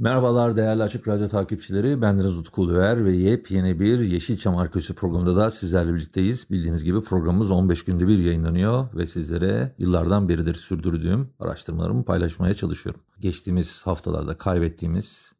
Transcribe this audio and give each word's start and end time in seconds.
Merhabalar 0.00 0.56
değerli 0.56 0.82
Açık 0.82 1.08
Radyo 1.08 1.28
takipçileri. 1.28 2.02
Ben 2.02 2.18
Deniz 2.18 2.38
Utku 2.38 2.62
Uluer 2.62 3.04
ve 3.04 3.16
yepyeni 3.16 3.80
bir 3.80 4.00
Yeşilçam 4.00 4.56
Arkeolojisi 4.56 4.94
programında 4.94 5.36
da 5.36 5.50
sizlerle 5.50 5.94
birlikteyiz. 5.94 6.50
Bildiğiniz 6.50 6.84
gibi 6.84 7.02
programımız 7.02 7.50
15 7.50 7.84
günde 7.84 8.08
bir 8.08 8.18
yayınlanıyor 8.18 8.88
ve 8.94 9.06
sizlere 9.06 9.74
yıllardan 9.78 10.28
beridir 10.28 10.54
sürdürdüğüm 10.54 11.30
araştırmalarımı 11.40 12.04
paylaşmaya 12.04 12.54
çalışıyorum. 12.54 13.00
Geçtiğimiz 13.20 13.86
haftalarda 13.86 14.38
kaybettiğimiz 14.38 15.32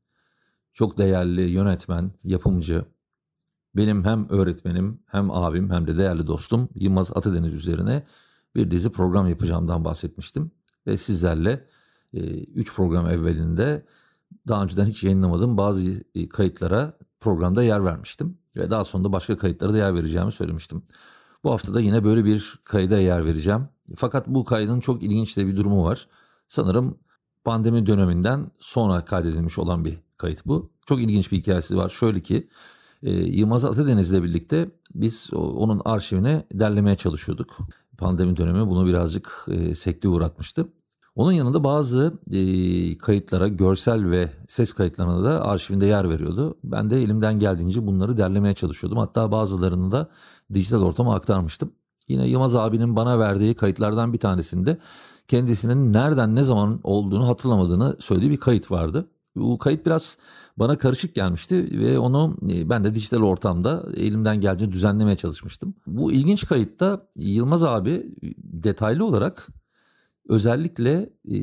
çok 0.73 0.99
değerli 0.99 1.43
yönetmen, 1.43 2.11
yapımcı, 2.25 2.85
benim 3.77 4.05
hem 4.05 4.29
öğretmenim 4.31 5.03
hem 5.07 5.31
abim 5.31 5.71
hem 5.71 5.87
de 5.87 5.97
değerli 5.97 6.27
dostum 6.27 6.69
Yılmaz 6.75 7.17
Atadeniz 7.17 7.55
üzerine 7.55 8.07
bir 8.55 8.71
dizi 8.71 8.91
program 8.91 9.29
yapacağımdan 9.29 9.85
bahsetmiştim. 9.85 10.51
Ve 10.87 10.97
sizlerle 10.97 11.67
3 12.13 12.69
e, 12.69 12.73
program 12.75 13.07
evvelinde 13.11 13.85
daha 14.49 14.63
önceden 14.63 14.87
hiç 14.87 15.05
yayınlamadığım 15.05 15.57
bazı 15.57 15.91
e, 16.15 16.29
kayıtlara 16.29 16.99
programda 17.21 17.63
yer 17.63 17.85
vermiştim. 17.85 18.39
Ve 18.57 18.71
daha 18.71 18.85
sonra 18.85 19.05
da 19.05 19.13
başka 19.13 19.37
kayıtlara 19.37 19.73
da 19.73 19.79
yer 19.79 19.95
vereceğimi 19.95 20.33
söylemiştim. 20.33 20.83
Bu 21.45 21.51
hafta 21.51 21.75
da 21.75 21.81
yine 21.81 22.05
böyle 22.05 22.25
bir 22.25 22.61
kayda 22.65 22.99
yer 22.99 23.27
vereceğim. 23.27 23.69
Fakat 23.97 24.27
bu 24.27 24.45
kaydın 24.45 24.81
çok 24.81 25.03
ilginç 25.03 25.37
de 25.37 25.47
bir 25.47 25.57
durumu 25.57 25.85
var. 25.85 26.09
Sanırım 26.49 26.99
pandemi 27.45 27.87
döneminden 27.87 28.51
sonra 28.59 29.05
kaydedilmiş 29.05 29.59
olan 29.59 29.85
bir 29.85 29.99
kayıt 30.17 30.47
bu. 30.47 30.73
Çok 30.87 31.01
ilginç 31.01 31.33
bir 31.33 31.39
hikayesi 31.39 31.77
var. 31.77 31.89
Şöyle 31.89 32.21
ki 32.21 32.49
e, 33.03 33.11
Yılmaz 33.11 33.65
Atadeniz'le 33.65 34.23
birlikte 34.23 34.71
biz 34.95 35.31
onun 35.35 35.83
arşivine 35.85 36.47
derlemeye 36.53 36.97
çalışıyorduk. 36.97 37.59
Pandemi 37.99 38.37
dönemi 38.37 38.69
bunu 38.69 38.87
birazcık 38.87 39.47
e, 39.49 39.75
sekte 39.75 40.09
uğratmıştı. 40.09 40.69
Onun 41.21 41.33
yanında 41.33 41.65
bazı 41.65 42.19
e, 42.31 42.99
kayıtlara, 42.99 43.49
görsel 43.49 44.11
ve 44.11 44.33
ses 44.49 44.73
kayıtlarına 44.73 45.25
da 45.25 45.45
arşivinde 45.45 45.87
yer 45.87 46.11
veriyordu. 46.11 46.59
Ben 46.65 46.91
de 46.91 47.03
elimden 47.03 47.39
geldiğince 47.39 47.87
bunları 47.87 48.17
derlemeye 48.17 48.55
çalışıyordum. 48.55 48.99
Hatta 48.99 49.33
bazılarını 49.33 49.93
da 49.93 50.09
dijital 50.55 50.83
ortama 50.83 51.15
aktarmıştım. 51.15 51.73
Yine 52.09 52.29
Yılmaz 52.29 52.57
abinin 52.57 52.97
bana 52.97 53.19
verdiği 53.19 53.55
kayıtlardan 53.55 54.13
bir 54.13 54.19
tanesinde 54.19 54.79
kendisinin 55.29 55.93
nereden 55.93 56.35
ne 56.35 56.43
zaman 56.43 56.81
olduğunu 56.85 57.29
hatırlamadığını 57.29 57.97
söylediği 57.99 58.31
bir 58.31 58.41
kayıt 58.41 58.71
vardı. 58.71 59.09
Bu 59.37 59.59
kayıt 59.59 59.87
biraz 59.87 60.19
bana 60.57 60.79
karışık 60.79 61.15
gelmişti 61.15 61.81
ve 61.81 61.99
onu 61.99 62.37
ben 62.43 62.85
de 62.85 62.95
dijital 62.95 63.23
ortamda 63.23 63.87
elimden 63.97 64.41
geldiğince 64.41 64.73
düzenlemeye 64.73 65.17
çalışmıştım. 65.17 65.75
Bu 65.87 66.13
ilginç 66.13 66.47
kayıtta 66.47 67.07
Yılmaz 67.17 67.63
abi 67.63 68.15
detaylı 68.39 69.05
olarak 69.05 69.49
özellikle 70.29 71.13
e, 71.29 71.39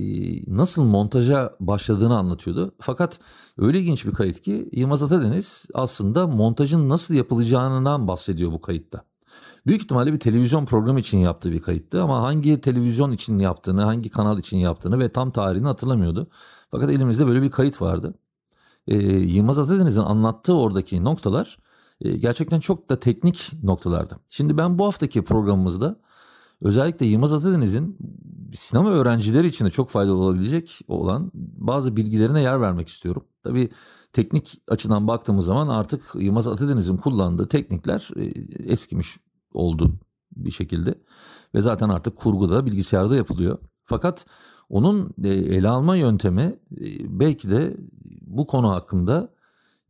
nasıl 0.55 0.83
montaja 0.83 1.55
başladığını 1.59 2.17
anlatıyordu. 2.17 2.75
Fakat 2.79 3.19
öyle 3.57 3.79
ilginç 3.79 4.05
bir 4.05 4.11
kayıt 4.11 4.41
ki 4.41 4.69
Yılmaz 4.71 5.03
Atadeniz 5.03 5.65
aslında 5.73 6.27
montajın 6.27 6.89
nasıl 6.89 7.13
yapılacağından 7.13 8.07
bahsediyor 8.07 8.51
bu 8.51 8.61
kayıtta. 8.61 9.03
Büyük 9.65 9.81
ihtimalle 9.81 10.13
bir 10.13 10.19
televizyon 10.19 10.65
programı 10.65 10.99
için 10.99 11.17
yaptığı 11.17 11.51
bir 11.51 11.61
kayıttı 11.61 12.01
ama 12.01 12.21
hangi 12.21 12.61
televizyon 12.61 13.11
için 13.11 13.39
yaptığını, 13.39 13.81
hangi 13.81 14.09
kanal 14.09 14.39
için 14.39 14.57
yaptığını 14.57 14.99
ve 14.99 15.09
tam 15.09 15.31
tarihini 15.31 15.67
hatırlamıyordu. 15.67 16.27
Fakat 16.71 16.89
elimizde 16.89 17.27
böyle 17.27 17.41
bir 17.41 17.51
kayıt 17.51 17.81
vardı. 17.81 18.13
Ee, 18.87 18.95
Yılmaz 19.07 19.59
Atadeniz'in 19.59 20.01
anlattığı 20.01 20.57
oradaki 20.57 21.03
noktalar 21.03 21.57
e, 22.01 22.17
gerçekten 22.17 22.59
çok 22.59 22.89
da 22.89 22.99
teknik 22.99 23.51
noktalardı. 23.63 24.15
Şimdi 24.27 24.57
ben 24.57 24.79
bu 24.79 24.85
haftaki 24.85 25.23
programımızda 25.23 25.99
özellikle 26.61 27.05
Yılmaz 27.05 27.33
Atadeniz'in 27.33 27.97
sinema 28.53 28.91
öğrencileri 28.91 29.47
için 29.47 29.65
de 29.65 29.69
çok 29.69 29.89
faydalı 29.89 30.17
olabilecek 30.17 30.79
olan 30.87 31.31
bazı 31.33 31.95
bilgilerine 31.95 32.41
yer 32.41 32.61
vermek 32.61 32.87
istiyorum. 32.87 33.23
Tabii 33.43 33.69
teknik 34.13 34.61
açıdan 34.67 35.07
baktığımız 35.07 35.45
zaman 35.45 35.67
artık 35.67 36.03
Yılmaz 36.15 36.47
Atadeniz'in 36.47 36.97
kullandığı 36.97 37.47
teknikler 37.47 38.09
e, 38.15 38.23
eskimiş 38.71 39.17
oldu 39.53 39.99
bir 40.35 40.51
şekilde. 40.51 40.95
Ve 41.55 41.61
zaten 41.61 41.89
artık 41.89 42.15
kurguda 42.15 42.65
bilgisayarda 42.65 43.15
yapılıyor. 43.15 43.57
Fakat 43.83 44.25
onun 44.69 45.13
e, 45.23 45.29
ele 45.29 45.69
alma 45.69 45.95
yöntemi 45.95 46.59
e, 46.71 47.19
belki 47.19 47.51
de 47.51 47.77
bu 48.21 48.47
konu 48.47 48.69
hakkında 48.69 49.33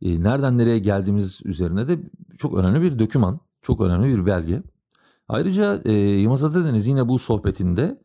nereden 0.02 0.58
nereye 0.58 0.78
geldiğimiz 0.78 1.40
üzerine 1.44 1.88
de 1.88 1.98
çok 2.38 2.54
önemli 2.54 2.82
bir 2.82 2.98
döküman, 2.98 3.40
çok 3.62 3.80
önemli 3.80 4.16
bir 4.16 4.26
belge. 4.26 4.62
Ayrıca 5.28 5.82
Yılmaz 5.92 6.44
Atadeniz 6.44 6.86
yine 6.86 7.08
bu 7.08 7.18
sohbetinde 7.18 7.98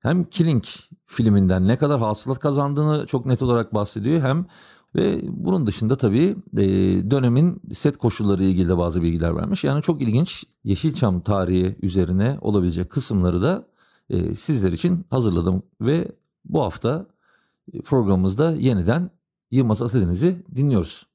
hem 0.00 0.24
Killing 0.24 0.64
filminden 1.06 1.68
ne 1.68 1.78
kadar 1.78 2.00
hasılat 2.00 2.38
kazandığını 2.38 3.06
çok 3.06 3.26
net 3.26 3.42
olarak 3.42 3.74
bahsediyor 3.74 4.22
hem 4.22 4.46
ve 4.94 5.20
bunun 5.22 5.66
dışında 5.66 5.96
tabii 5.96 6.36
e, 6.56 6.66
dönemin 7.10 7.62
set 7.72 7.96
koşulları 7.96 8.44
ilgili 8.44 8.68
de 8.68 8.78
bazı 8.78 9.02
bilgiler 9.02 9.36
vermiş. 9.36 9.64
Yani 9.64 9.82
çok 9.82 10.02
ilginç 10.02 10.44
Yeşilçam 10.64 11.20
tarihi 11.20 11.76
üzerine 11.82 12.38
olabilecek 12.40 12.90
kısımları 12.90 13.42
da 13.42 13.68
e, 14.10 14.34
sizler 14.34 14.72
için 14.72 15.06
hazırladım. 15.10 15.62
Ve 15.80 16.12
bu 16.44 16.62
hafta 16.62 17.06
e, 17.72 17.82
programımızda 17.82 18.50
yeniden 18.52 19.10
Yılmaz 19.50 19.82
Atadeniz'i 19.82 20.42
dinliyoruz. 20.54 21.06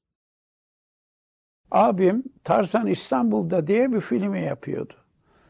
Abim 1.70 2.24
Tarzan 2.44 2.86
İstanbul'da 2.86 3.66
diye 3.66 3.92
bir 3.92 4.00
filmi 4.00 4.42
yapıyordu. 4.42 4.92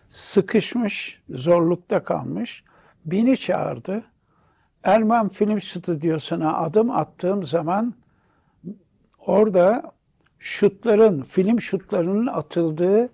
Sıkışmış, 0.09 1.23
zorlukta 1.29 2.05
kalmış. 2.05 2.65
Beni 3.07 3.37
çağırdı. 3.37 4.05
Erman 4.85 5.29
Film 5.29 5.61
Stüdyosu'na 5.61 6.57
adım 6.57 6.91
attığım 6.91 7.45
zaman 7.45 7.95
orada 9.19 9.83
şutların, 10.39 11.23
film 11.23 11.61
şutlarının 11.61 12.27
atıldığı 12.27 13.09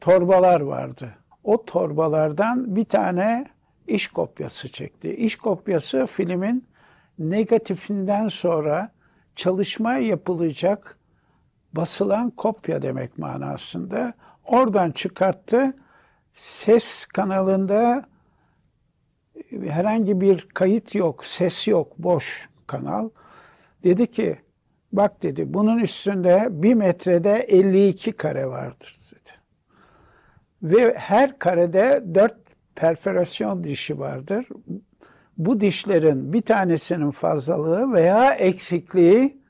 torbalar 0.00 0.60
vardı. 0.60 1.14
O 1.44 1.64
torbalardan 1.64 2.76
bir 2.76 2.84
tane 2.84 3.46
iş 3.86 4.08
kopyası 4.08 4.68
çekti. 4.68 5.16
İş 5.16 5.36
kopyası 5.36 6.06
filmin 6.06 6.64
negatifinden 7.18 8.28
sonra 8.28 8.90
çalışma 9.34 9.94
yapılacak 9.94 10.98
basılan 11.72 12.30
kopya 12.30 12.82
demek 12.82 13.18
manasında. 13.18 14.14
Oradan 14.44 14.90
çıkarttı. 14.90 15.76
Ses 16.34 17.06
kanalında 17.06 18.04
herhangi 19.62 20.20
bir 20.20 20.48
kayıt 20.54 20.94
yok, 20.94 21.26
ses 21.26 21.68
yok, 21.68 21.98
boş 21.98 22.48
kanal. 22.66 23.10
Dedi 23.84 24.10
ki 24.10 24.38
bak 24.92 25.22
dedi 25.22 25.54
bunun 25.54 25.78
üstünde 25.78 26.48
bir 26.50 26.74
metrede 26.74 27.32
52 27.32 28.12
kare 28.12 28.46
vardır 28.46 28.98
dedi. 29.10 29.30
Ve 30.62 30.94
her 30.94 31.38
karede 31.38 32.04
dört 32.14 32.36
perforasyon 32.74 33.64
dişi 33.64 33.98
vardır. 33.98 34.46
Bu 35.38 35.60
dişlerin 35.60 36.32
bir 36.32 36.42
tanesinin 36.42 37.10
fazlalığı 37.10 37.92
veya 37.92 38.34
eksikliği 38.34 39.40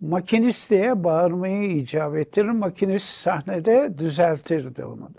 makinist 0.00 0.70
diye 0.70 1.04
bağırmayı 1.04 1.76
icap 1.76 2.16
ettirir. 2.16 2.50
Makinist 2.50 3.06
sahnede 3.06 3.98
düzeltirdi 3.98 4.84
onu. 4.84 5.10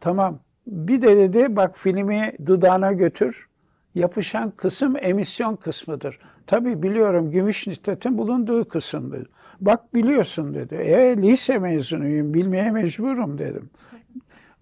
Tamam 0.00 0.40
bir 0.66 1.02
de 1.02 1.16
dedi 1.16 1.56
bak 1.56 1.78
filmi 1.78 2.32
dudağına 2.46 2.92
götür. 2.92 3.48
Yapışan 3.94 4.50
kısım 4.50 4.96
emisyon 5.00 5.56
kısmıdır. 5.56 6.18
Tabi 6.46 6.82
biliyorum 6.82 7.30
gümüş 7.30 7.66
nitretin 7.66 8.18
bulunduğu 8.18 8.68
kısımdır. 8.68 9.28
Bak 9.60 9.94
biliyorsun 9.94 10.54
dedi. 10.54 10.74
E 10.74 11.16
lise 11.16 11.58
mezunuyum 11.58 12.34
bilmeye 12.34 12.70
mecburum 12.70 13.38
dedim. 13.38 13.70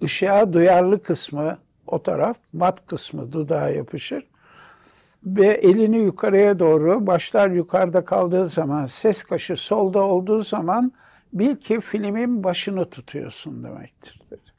Işığa 0.01 0.53
duyarlı 0.53 1.03
kısmı 1.03 1.59
o 1.87 2.03
taraf, 2.03 2.37
mat 2.53 2.87
kısmı 2.87 3.33
dudağa 3.33 3.69
yapışır. 3.69 4.27
Ve 5.25 5.47
elini 5.47 5.99
yukarıya 5.99 6.59
doğru, 6.59 7.07
başlar 7.07 7.51
yukarıda 7.51 8.05
kaldığı 8.05 8.47
zaman, 8.47 8.87
ses 8.87 9.23
kaşı 9.23 9.57
solda 9.57 10.03
olduğu 10.03 10.41
zaman 10.41 10.93
bil 11.33 11.55
ki 11.55 11.81
filmin 11.81 12.45
başını 12.45 12.85
tutuyorsun 12.91 13.65
demektir 13.65 14.21
dedi. 14.31 14.54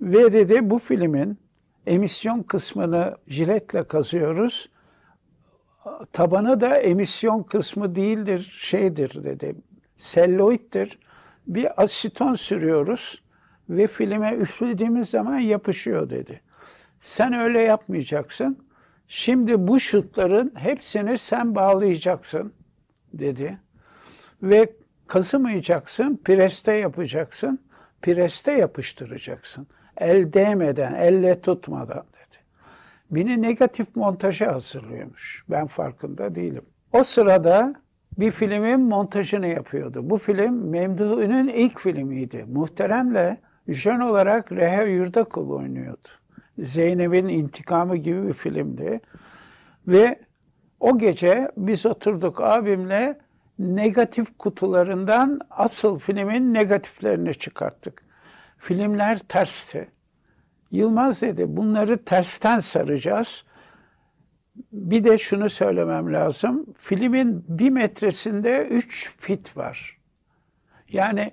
Ve 0.00 0.32
dedi 0.32 0.70
bu 0.70 0.78
filmin 0.78 1.38
Emisyon 1.88 2.42
kısmını 2.42 3.16
jiletle 3.26 3.84
kazıyoruz. 3.84 4.70
Tabanı 6.12 6.60
da 6.60 6.76
emisyon 6.76 7.42
kısmı 7.42 7.94
değildir, 7.94 8.58
şeydir 8.60 9.24
dedi. 9.24 9.54
Selloittir. 9.96 10.98
Bir 11.46 11.82
asiton 11.82 12.34
sürüyoruz 12.34 13.22
ve 13.68 13.86
filme 13.86 14.34
üflediğimiz 14.34 15.10
zaman 15.10 15.38
yapışıyor 15.38 16.10
dedi. 16.10 16.40
Sen 17.00 17.32
öyle 17.32 17.60
yapmayacaksın. 17.60 18.58
Şimdi 19.06 19.68
bu 19.68 19.80
şutların 19.80 20.52
hepsini 20.54 21.18
sen 21.18 21.54
bağlayacaksın 21.54 22.52
dedi. 23.12 23.58
Ve 24.42 24.72
kazımayacaksın, 25.06 26.20
preste 26.24 26.72
yapacaksın. 26.72 27.60
Preste 28.02 28.52
yapıştıracaksın. 28.52 29.66
El 29.98 30.32
değmeden, 30.32 30.94
elle 30.94 31.40
tutmadan 31.40 32.04
dedi. 32.12 32.36
Beni 33.10 33.42
negatif 33.42 33.96
montaja 33.96 34.52
hazırlıyormuş. 34.52 35.44
Ben 35.50 35.66
farkında 35.66 36.34
değilim. 36.34 36.64
O 36.92 37.02
sırada 37.02 37.74
bir 38.18 38.30
filmin 38.30 38.80
montajını 38.80 39.46
yapıyordu. 39.46 40.10
Bu 40.10 40.18
film 40.18 40.70
Memduh'un 40.70 41.48
ilk 41.48 41.80
filmiydi. 41.80 42.44
Muhteremle 42.48 43.38
jön 43.68 44.00
olarak 44.00 44.52
Reha 44.52 44.82
Yurdakul 44.82 45.50
oynuyordu. 45.50 46.08
Zeynep'in 46.58 47.28
intikamı 47.28 47.96
gibi 47.96 48.28
bir 48.28 48.32
filmdi. 48.32 49.00
Ve 49.86 50.20
o 50.80 50.98
gece 50.98 51.50
biz 51.56 51.86
oturduk 51.86 52.40
abimle 52.40 53.18
negatif 53.58 54.38
kutularından 54.38 55.40
asıl 55.50 55.98
filmin 55.98 56.54
negatiflerini 56.54 57.34
çıkarttık. 57.34 58.07
Filmler 58.58 59.18
tersti. 59.18 59.88
Yılmaz 60.70 61.22
dedi 61.22 61.56
bunları 61.56 62.04
tersten 62.04 62.58
saracağız. 62.58 63.44
Bir 64.72 65.04
de 65.04 65.18
şunu 65.18 65.48
söylemem 65.48 66.12
lazım. 66.12 66.66
Filmin 66.78 67.44
bir 67.48 67.70
metresinde 67.70 68.66
üç 68.70 69.12
fit 69.18 69.56
var. 69.56 69.98
Yani 70.88 71.32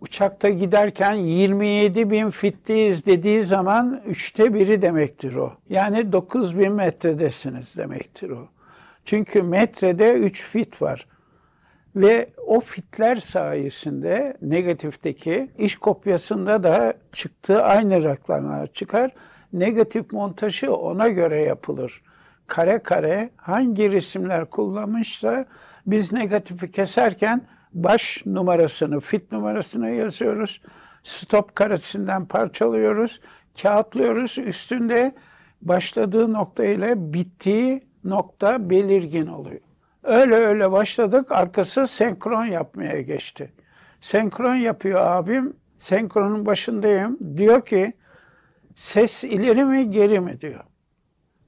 uçakta 0.00 0.48
giderken 0.48 1.14
27 1.14 2.10
bin 2.10 2.30
fitteyiz 2.30 3.06
dediği 3.06 3.42
zaman 3.42 4.02
üçte 4.06 4.54
biri 4.54 4.82
demektir 4.82 5.34
o. 5.34 5.52
Yani 5.68 6.12
9 6.12 6.58
bin 6.58 6.72
metredesiniz 6.72 7.76
demektir 7.76 8.30
o. 8.30 8.48
Çünkü 9.04 9.42
metrede 9.42 10.12
3 10.12 10.44
fit 10.44 10.82
var. 10.82 11.06
Ve 11.96 12.30
o 12.46 12.60
fitler 12.60 13.16
sayesinde 13.16 14.36
negatifteki 14.42 15.50
iş 15.58 15.76
kopyasında 15.76 16.62
da 16.62 16.94
çıktığı 17.12 17.62
aynı 17.62 18.04
rakamlar 18.04 18.66
çıkar. 18.66 19.10
Negatif 19.52 20.12
montajı 20.12 20.74
ona 20.74 21.08
göre 21.08 21.42
yapılır. 21.42 22.02
Kare 22.46 22.78
kare 22.78 23.30
hangi 23.36 23.92
resimler 23.92 24.44
kullanmışsa 24.44 25.44
biz 25.86 26.12
negatifi 26.12 26.70
keserken 26.70 27.42
baş 27.72 28.22
numarasını, 28.26 29.00
fit 29.00 29.32
numarasını 29.32 29.90
yazıyoruz. 29.90 30.62
Stop 31.02 31.54
karesinden 31.54 32.26
parçalıyoruz, 32.26 33.20
kağıtlıyoruz. 33.62 34.38
Üstünde 34.38 35.12
başladığı 35.62 36.32
nokta 36.32 36.64
ile 36.64 37.12
bittiği 37.12 37.82
nokta 38.04 38.70
belirgin 38.70 39.26
oluyor. 39.26 39.67
Öyle 40.08 40.34
öyle 40.34 40.72
başladık. 40.72 41.32
Arkası 41.32 41.86
senkron 41.86 42.44
yapmaya 42.44 43.00
geçti. 43.00 43.52
Senkron 44.00 44.54
yapıyor 44.54 45.00
abim. 45.00 45.56
Senkronun 45.78 46.46
başındayım. 46.46 47.18
Diyor 47.36 47.64
ki 47.64 47.92
ses 48.74 49.24
ileri 49.24 49.64
mi 49.64 49.90
geri 49.90 50.20
mi 50.20 50.40
diyor. 50.40 50.60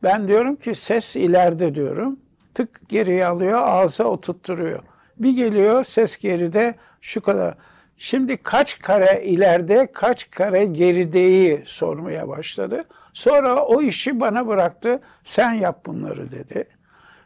Ben 0.02 0.28
diyorum 0.28 0.56
ki 0.56 0.74
ses 0.74 1.16
ileride 1.16 1.74
diyorum. 1.74 2.20
Tık 2.54 2.88
geriye 2.88 3.26
alıyor 3.26 3.58
ağza 3.62 4.04
oturtturuyor. 4.04 4.82
Bir 5.18 5.36
geliyor 5.36 5.84
ses 5.84 6.18
geride 6.18 6.74
şu 7.00 7.20
kadar. 7.20 7.54
Şimdi 7.96 8.36
kaç 8.36 8.78
kare 8.78 9.24
ileride 9.24 9.92
kaç 9.92 10.30
kare 10.30 10.64
gerideyi 10.64 11.62
sormaya 11.64 12.28
başladı. 12.28 12.84
Sonra 13.12 13.64
o 13.64 13.82
işi 13.82 14.20
bana 14.20 14.46
bıraktı. 14.46 15.00
Sen 15.24 15.52
yap 15.52 15.86
bunları 15.86 16.30
dedi. 16.30 16.68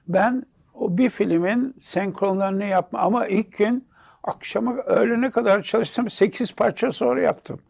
Ben 0.08 0.46
o 0.74 0.98
bir 0.98 1.10
filmin 1.10 1.74
senkronlarını 1.78 2.64
yapma 2.64 2.98
ama 2.98 3.26
ilk 3.26 3.58
gün 3.58 3.88
akşama 4.22 4.76
öğlene 4.76 5.30
kadar 5.30 5.62
çalıştım. 5.62 6.10
Sekiz 6.10 6.54
parça 6.54 6.92
sonra 6.92 7.20
yaptım. 7.20 7.60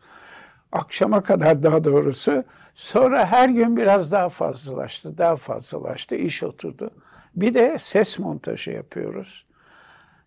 Akşama 0.73 1.23
kadar 1.23 1.63
daha 1.63 1.85
doğrusu. 1.85 2.45
Sonra 2.75 3.27
her 3.27 3.49
gün 3.49 3.77
biraz 3.77 4.13
daha 4.13 4.29
fazlalaştı, 4.29 5.19
daha 5.19 5.37
fazlalaştı, 5.37 6.15
iş 6.17 6.43
oturdu. 6.43 6.91
Bir 7.37 7.55
de 7.55 7.77
ses 7.81 8.19
montajı 8.19 8.71
yapıyoruz. 8.71 9.47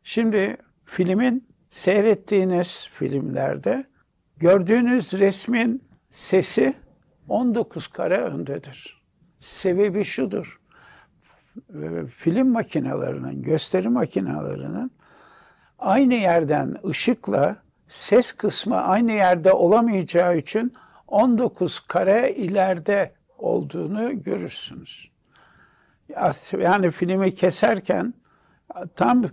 Şimdi 0.03 0.57
filmin 0.85 1.47
seyrettiğiniz 1.71 2.87
filmlerde 2.91 3.85
gördüğünüz 4.37 5.13
resmin 5.13 5.83
sesi 6.09 6.73
19 7.29 7.87
kare 7.87 8.17
öndedir. 8.17 9.03
Sebebi 9.39 10.03
şudur 10.03 10.56
film 12.07 12.47
makinelerinin, 12.49 13.41
gösteri 13.41 13.89
makinelerinin 13.89 14.91
aynı 15.79 16.13
yerden 16.13 16.77
ışıkla 16.87 17.55
ses 17.87 18.31
kısmı 18.31 18.75
aynı 18.75 19.11
yerde 19.11 19.51
olamayacağı 19.51 20.37
için 20.37 20.73
19 21.07 21.79
kare 21.79 22.33
ileride 22.35 23.13
olduğunu 23.37 24.23
görürsünüz. 24.23 25.09
Yani 26.59 26.91
filmi 26.91 27.35
keserken 27.35 28.13
tam 28.95 29.23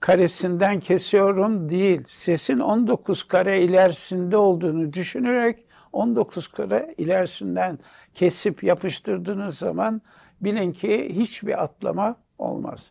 karesinden 0.00 0.80
kesiyorum 0.80 1.68
değil. 1.70 2.02
Sesin 2.08 2.58
19 2.58 3.22
kare 3.22 3.62
ilerisinde 3.62 4.36
olduğunu 4.36 4.92
düşünerek 4.92 5.66
19 5.92 6.46
kare 6.48 6.94
ilerisinden 6.98 7.78
kesip 8.14 8.64
yapıştırdığınız 8.64 9.58
zaman 9.58 10.02
bilin 10.42 10.72
ki 10.72 11.10
hiçbir 11.14 11.62
atlama 11.62 12.16
olmaz. 12.38 12.90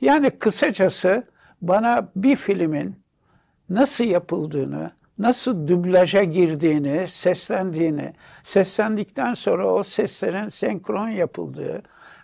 Yani 0.00 0.30
kısacası 0.30 1.24
bana 1.62 2.08
bir 2.16 2.36
filmin 2.36 2.96
nasıl 3.70 4.04
yapıldığını, 4.04 4.90
nasıl 5.18 5.68
dublaja 5.68 6.24
girdiğini, 6.24 7.08
seslendiğini, 7.08 8.12
seslendikten 8.44 9.34
sonra 9.34 9.72
o 9.74 9.82
seslerin 9.82 10.48
senkron 10.48 11.08
yapıldığı, 11.08 11.82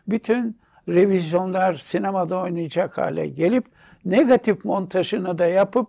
bütün 0.08 0.58
revizyonlar 0.88 1.74
sinemada 1.74 2.36
oynayacak 2.36 2.98
hale 2.98 3.28
gelip 3.28 3.64
negatif 4.04 4.64
montajını 4.64 5.38
da 5.38 5.46
yapıp 5.46 5.88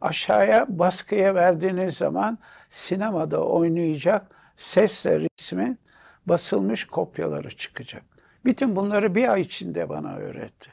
aşağıya 0.00 0.66
baskıya 0.68 1.34
verdiğiniz 1.34 1.96
zaman 1.96 2.38
sinemada 2.70 3.44
oynayacak 3.44 4.26
sesle 4.56 5.20
resmin 5.20 5.78
basılmış 6.28 6.84
kopyaları 6.84 7.56
çıkacak. 7.56 8.02
Bütün 8.44 8.76
bunları 8.76 9.14
bir 9.14 9.32
ay 9.32 9.40
içinde 9.40 9.88
bana 9.88 10.16
öğretti. 10.16 10.70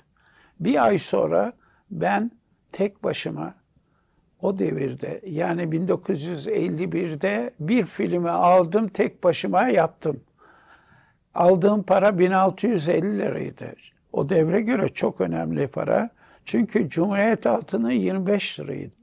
Bir 0.59 0.85
ay 0.85 0.99
sonra 0.99 1.53
ben 1.91 2.31
tek 2.71 3.03
başıma 3.03 3.55
o 4.41 4.59
devirde 4.59 5.21
yani 5.25 5.61
1951'de 5.61 7.51
bir 7.59 7.85
filmi 7.85 8.29
aldım 8.29 8.87
tek 8.87 9.23
başıma 9.23 9.67
yaptım. 9.67 10.23
Aldığım 11.33 11.83
para 11.83 12.19
1650 12.19 13.19
liraydı. 13.19 13.75
O 14.13 14.29
devre 14.29 14.61
göre 14.61 14.89
çok 14.89 15.21
önemli 15.21 15.67
para. 15.67 16.09
Çünkü 16.45 16.89
Cumhuriyet 16.89 17.45
altını 17.47 17.93
25 17.93 18.59
liraydı. 18.59 18.95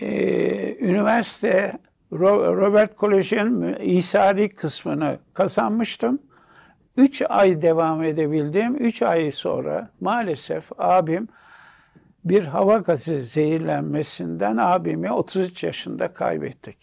Ee, 0.00 0.76
üniversite 0.80 1.72
Robert 2.12 2.96
Kolej'in 2.96 3.76
İsari 3.80 4.48
kısmını 4.48 5.18
kazanmıştım. 5.34 6.18
Üç 6.96 7.22
ay 7.28 7.62
devam 7.62 8.02
edebildim. 8.02 8.76
Üç 8.76 9.02
ay 9.02 9.32
sonra 9.32 9.90
maalesef 10.00 10.70
abim 10.78 11.28
bir 12.24 12.44
hava 12.44 12.76
gazı 12.76 13.22
zehirlenmesinden 13.22 14.56
abimi 14.56 15.12
33 15.12 15.64
yaşında 15.64 16.08
kaybettik. 16.12 16.76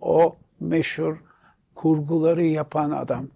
O 0.00 0.36
meşhur 0.60 1.16
kurguları 1.74 2.44
yapan 2.44 2.90
adam. 2.90 3.26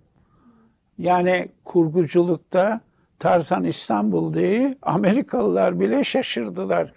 Yani 0.99 1.49
kurguculukta 1.64 2.81
Tarzan 3.19 3.64
İstanbul 3.64 4.35
diye 4.35 4.79
Amerikalılar 4.83 5.81
bile 5.81 6.05
şaşırdılar. 6.05 6.93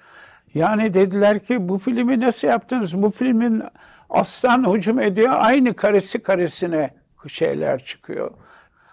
Yani 0.53 0.93
dediler 0.93 1.39
ki 1.39 1.69
bu 1.69 1.77
filmi 1.77 2.19
nasıl 2.19 2.47
yaptınız? 2.47 3.01
Bu 3.01 3.09
filmin 3.09 3.63
aslan 4.09 4.73
hücum 4.73 4.99
ediyor 4.99 5.33
aynı 5.37 5.73
karesi 5.73 6.23
karesine 6.23 6.93
şeyler 7.27 7.83
çıkıyor. 7.83 8.31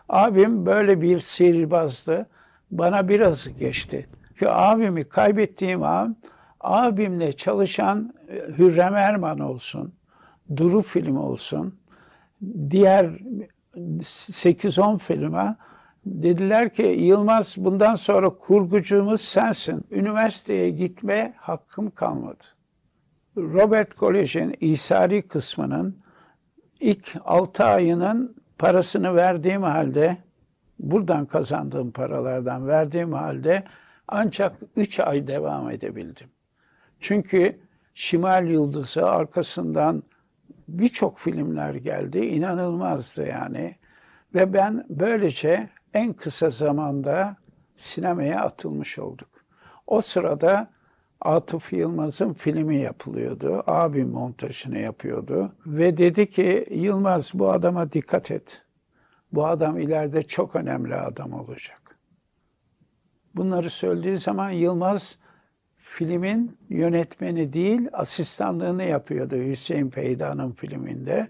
Abim 0.08 0.66
böyle 0.66 1.00
bir 1.00 1.18
sihirbazdı. 1.18 2.26
Bana 2.70 3.08
biraz 3.08 3.58
geçti. 3.58 4.08
Ki 4.38 4.50
abimi 4.50 5.08
kaybettiğim 5.08 5.82
an 5.82 6.16
abimle 6.60 7.32
çalışan 7.32 8.14
e, 8.28 8.34
Hürrem 8.58 8.96
Erman 8.96 9.38
olsun, 9.38 9.94
Duru 10.56 10.82
filmi 10.82 11.18
olsun, 11.18 11.74
diğer 12.70 13.10
8-10 13.76 14.98
filme 14.98 15.56
dediler 16.06 16.74
ki 16.74 16.82
Yılmaz 16.82 17.56
bundan 17.58 17.94
sonra 17.94 18.30
kurgucumuz 18.30 19.20
sensin. 19.20 19.84
Üniversiteye 19.90 20.70
gitme 20.70 21.34
hakkım 21.36 21.90
kalmadı. 21.90 22.44
Robert 23.36 23.94
Kolej'in 23.94 24.56
İsari 24.60 25.22
kısmının 25.22 25.98
ilk 26.80 27.16
6 27.24 27.64
ayının 27.64 28.36
parasını 28.58 29.14
verdiğim 29.16 29.62
halde 29.62 30.16
buradan 30.78 31.26
kazandığım 31.26 31.90
paralardan 31.90 32.68
verdiğim 32.68 33.12
halde 33.12 33.64
ancak 34.08 34.56
3 34.76 35.00
ay 35.00 35.26
devam 35.26 35.70
edebildim. 35.70 36.28
Çünkü 37.00 37.60
Şimal 37.94 38.48
Yıldızı 38.48 39.10
arkasından 39.10 40.02
birçok 40.68 41.18
filmler 41.18 41.74
geldi. 41.74 42.18
İnanılmazdı 42.18 43.26
yani. 43.26 43.76
Ve 44.34 44.52
ben 44.52 44.86
böylece 44.88 45.68
en 45.94 46.12
kısa 46.12 46.50
zamanda 46.50 47.36
sinemaya 47.76 48.40
atılmış 48.40 48.98
olduk. 48.98 49.28
O 49.86 50.00
sırada 50.00 50.70
Atıf 51.24 51.72
Yılmaz'ın 51.72 52.32
filmi 52.32 52.76
yapılıyordu. 52.76 53.62
Abi 53.66 54.04
montajını 54.04 54.78
yapıyordu. 54.78 55.52
Ve 55.66 55.96
dedi 55.96 56.30
ki 56.30 56.66
Yılmaz 56.70 57.30
bu 57.34 57.50
adama 57.50 57.92
dikkat 57.92 58.30
et. 58.30 58.62
Bu 59.32 59.46
adam 59.46 59.78
ileride 59.78 60.22
çok 60.22 60.56
önemli 60.56 60.94
adam 60.94 61.32
olacak. 61.32 61.98
Bunları 63.34 63.70
söylediği 63.70 64.16
zaman 64.16 64.50
Yılmaz 64.50 65.18
filmin 65.76 66.58
yönetmeni 66.68 67.52
değil 67.52 67.88
asistanlığını 67.92 68.84
yapıyordu 68.84 69.36
Hüseyin 69.36 69.90
Peyda'nın 69.90 70.52
filminde. 70.52 71.28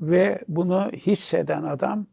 Ve 0.00 0.40
bunu 0.48 0.90
hisseden 0.92 1.62
adam 1.62 2.06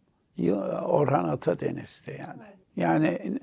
Orhan 0.85 1.23
Atadeniz'di 1.23 2.17
yani. 2.19 2.53
Yani 2.75 3.39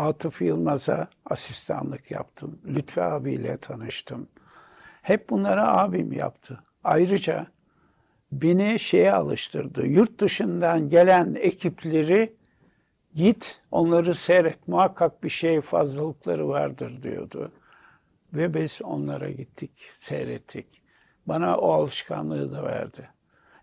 Atıf 0.00 0.42
Yılmaz'a 0.42 1.08
asistanlık 1.24 2.10
yaptım. 2.10 2.60
Lütfü 2.66 3.00
abiyle 3.00 3.56
tanıştım. 3.56 4.28
Hep 5.02 5.30
bunları 5.30 5.68
abim 5.68 6.12
yaptı. 6.12 6.64
Ayrıca 6.84 7.46
beni 8.32 8.78
şeye 8.78 9.12
alıştırdı. 9.12 9.86
Yurt 9.86 10.20
dışından 10.20 10.88
gelen 10.88 11.34
ekipleri 11.34 12.36
git 13.14 13.60
onları 13.70 14.14
seyret. 14.14 14.68
Muhakkak 14.68 15.24
bir 15.24 15.28
şey 15.28 15.60
fazlalıkları 15.60 16.48
vardır 16.48 17.02
diyordu. 17.02 17.52
Ve 18.32 18.54
biz 18.54 18.80
onlara 18.84 19.30
gittik, 19.30 19.90
seyrettik. 19.92 20.82
Bana 21.26 21.56
o 21.56 21.72
alışkanlığı 21.72 22.52
da 22.52 22.64
verdi. 22.64 23.08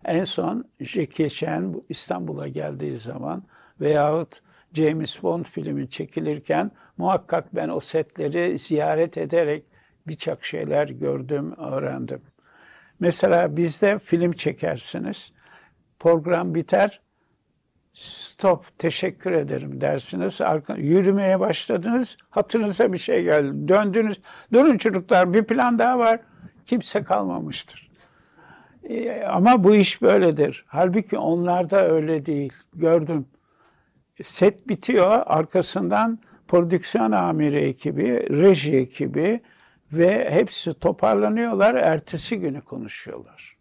En 0.04 0.24
son 0.24 0.64
Jackie 0.80 1.30
Chan 1.30 1.82
İstanbul'a 1.88 2.48
geldiği 2.48 2.98
zaman 2.98 3.42
veyahut 3.80 4.42
James 4.72 5.22
Bond 5.22 5.44
filmi 5.44 5.90
çekilirken 5.90 6.70
muhakkak 6.96 7.54
ben 7.54 7.68
o 7.68 7.80
setleri 7.80 8.58
ziyaret 8.58 9.18
ederek 9.18 9.64
birçok 10.06 10.44
şeyler 10.44 10.88
gördüm, 10.88 11.54
öğrendim. 11.58 12.22
Mesela 13.00 13.56
bizde 13.56 13.98
film 13.98 14.32
çekersiniz. 14.32 15.32
Program 15.98 16.54
biter. 16.54 17.00
Stop, 17.92 18.78
teşekkür 18.78 19.32
ederim 19.32 19.80
dersiniz. 19.80 20.40
Yürümeye 20.76 21.40
başladınız. 21.40 22.16
Hatırınıza 22.30 22.92
bir 22.92 22.98
şey 22.98 23.24
geldi. 23.24 23.68
Döndünüz. 23.68 24.20
Durun 24.52 24.78
çocuklar 24.78 25.34
bir 25.34 25.44
plan 25.44 25.78
daha 25.78 25.98
var. 25.98 26.20
Kimse 26.66 27.02
kalmamıştır. 27.02 27.88
Ee, 28.84 29.22
ama 29.22 29.64
bu 29.64 29.74
iş 29.74 30.02
böyledir. 30.02 30.64
Halbuki 30.66 31.18
onlarda 31.18 31.88
öyle 31.88 32.26
değil. 32.26 32.52
Gördüm. 32.74 33.26
Set 34.22 34.68
bitiyor. 34.68 35.22
Arkasından 35.26 36.18
prodüksiyon 36.48 37.12
amiri 37.12 37.56
ekibi, 37.56 38.26
reji 38.30 38.76
ekibi 38.76 39.40
ve 39.92 40.30
hepsi 40.30 40.74
toparlanıyorlar. 40.74 41.74
Ertesi 41.74 42.38
günü 42.38 42.60
konuşuyorlar. 42.60 43.56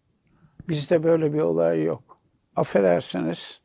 Bizde 0.69 1.03
böyle 1.03 1.33
bir 1.33 1.39
olay 1.39 1.83
yok. 1.83 2.17
Affedersiniz. 2.55 3.61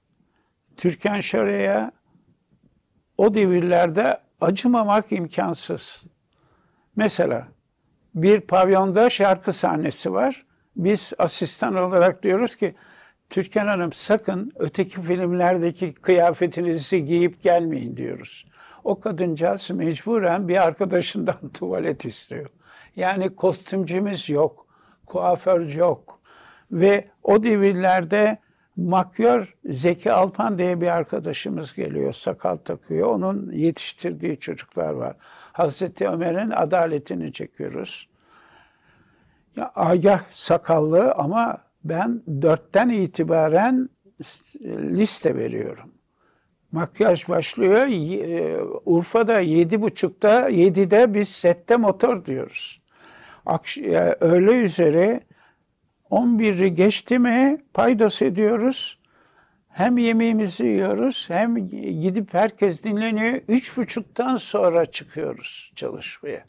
Türkan 0.76 1.20
Şoray'a 1.20 1.92
o 3.18 3.34
devirlerde 3.34 4.20
acımamak 4.40 5.12
imkansız. 5.12 6.04
Mesela 6.96 7.48
bir 8.14 8.40
pavyonda 8.40 9.10
şarkı 9.10 9.52
sahnesi 9.52 10.12
var. 10.12 10.46
Biz 10.76 11.12
asistan 11.18 11.74
olarak 11.76 12.22
diyoruz 12.22 12.56
ki 12.56 12.74
Türkan 13.32 13.66
Hanım 13.66 13.92
sakın 13.92 14.52
öteki 14.56 15.02
filmlerdeki 15.02 15.94
kıyafetinizi 15.94 17.04
giyip 17.04 17.42
gelmeyin 17.42 17.96
diyoruz. 17.96 18.46
O 18.84 19.00
kadıncağız 19.00 19.70
mecburen 19.70 20.48
bir 20.48 20.62
arkadaşından 20.62 21.48
tuvalet 21.54 22.04
istiyor. 22.04 22.46
Yani 22.96 23.36
kostümcümüz 23.36 24.28
yok, 24.28 24.66
kuaför 25.06 25.60
yok. 25.60 26.20
Ve 26.72 27.08
o 27.22 27.42
devirlerde 27.42 28.38
makyör 28.76 29.54
Zeki 29.64 30.12
Alpan 30.12 30.58
diye 30.58 30.80
bir 30.80 30.88
arkadaşımız 30.88 31.74
geliyor, 31.74 32.12
sakal 32.12 32.56
takıyor. 32.56 33.08
Onun 33.08 33.52
yetiştirdiği 33.52 34.40
çocuklar 34.40 34.90
var. 34.90 35.16
Hazreti 35.52 36.08
Ömer'in 36.08 36.50
adaletini 36.50 37.32
çekiyoruz. 37.32 38.08
Ya 39.56 39.72
Agah 39.74 40.20
sakallı 40.28 41.12
ama 41.12 41.71
ben 41.84 42.22
dörtten 42.42 42.88
itibaren 42.88 43.88
liste 44.68 45.36
veriyorum. 45.36 45.94
Makyaj 46.72 47.28
başlıyor. 47.28 47.86
E, 47.86 48.62
Urfa'da 48.84 49.40
yedi 49.40 49.82
buçukta, 49.82 50.48
yedide 50.48 51.14
biz 51.14 51.28
sette 51.28 51.76
motor 51.76 52.24
diyoruz. 52.24 52.82
Akş 53.46 53.78
öğle 54.20 54.52
üzere 54.52 55.20
11'i 56.10 56.74
geçti 56.74 57.18
mi 57.18 57.58
paydos 57.74 58.22
ediyoruz. 58.22 58.98
Hem 59.68 59.98
yemeğimizi 59.98 60.66
yiyoruz 60.66 61.30
hem 61.30 61.68
gidip 62.00 62.34
herkes 62.34 62.84
dinleniyor. 62.84 63.40
Üç 63.48 63.76
buçuktan 63.76 64.36
sonra 64.36 64.86
çıkıyoruz 64.86 65.72
çalışmaya. 65.76 66.44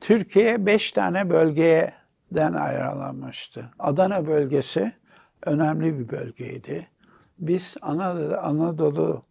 Türkiye 0.00 0.66
beş 0.66 0.92
tane 0.92 1.30
bölgeden 2.32 2.52
ayrılanmıştı. 2.52 3.70
Adana 3.78 4.26
bölgesi 4.26 4.92
önemli 5.46 5.98
bir 5.98 6.08
bölgeydi. 6.08 6.88
Biz 7.38 7.76
Anadolu, 7.82 8.36
Anadolu 8.36 9.22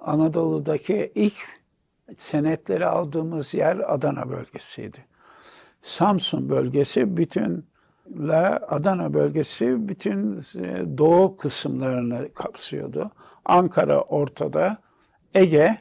Anadolu'daki 0.00 1.12
ilk 1.14 1.34
senetleri 2.16 2.86
aldığımız 2.86 3.54
yer 3.54 3.94
Adana 3.94 4.30
bölgesiydi. 4.30 4.98
Samsun 5.82 6.48
bölgesi 6.48 7.16
bütün 7.16 7.66
Adana 8.68 9.14
bölgesi 9.14 9.88
bütün 9.88 10.36
e, 10.38 10.98
doğu 10.98 11.36
kısımlarını 11.36 12.34
kapsıyordu. 12.34 13.10
Ankara 13.44 14.00
ortada, 14.00 14.78
Ege, 15.34 15.78